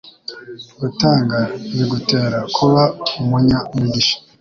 gutanga 0.79 1.37
bigutera 1.75 2.39
kuba 2.55 2.83
umunya 3.19 3.59
mugisha 3.75 4.17